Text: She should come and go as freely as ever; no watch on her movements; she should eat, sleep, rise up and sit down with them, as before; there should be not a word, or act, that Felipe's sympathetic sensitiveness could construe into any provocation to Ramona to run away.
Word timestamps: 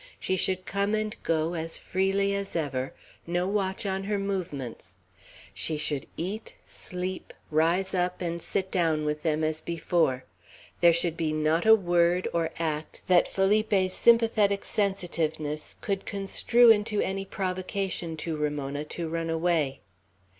She 0.19 0.35
should 0.35 0.65
come 0.65 0.95
and 0.95 1.15
go 1.21 1.53
as 1.53 1.77
freely 1.77 2.33
as 2.33 2.55
ever; 2.55 2.91
no 3.27 3.47
watch 3.47 3.85
on 3.85 4.05
her 4.05 4.17
movements; 4.17 4.97
she 5.53 5.77
should 5.77 6.07
eat, 6.17 6.55
sleep, 6.67 7.35
rise 7.51 7.93
up 7.93 8.19
and 8.19 8.41
sit 8.41 8.71
down 8.71 9.05
with 9.05 9.21
them, 9.21 9.43
as 9.43 9.61
before; 9.61 10.25
there 10.79 10.91
should 10.91 11.15
be 11.15 11.31
not 11.31 11.67
a 11.67 11.75
word, 11.75 12.27
or 12.33 12.49
act, 12.57 13.03
that 13.05 13.27
Felipe's 13.27 13.93
sympathetic 13.93 14.65
sensitiveness 14.65 15.75
could 15.81 16.07
construe 16.07 16.71
into 16.71 16.99
any 16.99 17.23
provocation 17.23 18.17
to 18.17 18.35
Ramona 18.35 18.83
to 18.85 19.07
run 19.07 19.29
away. 19.29 19.81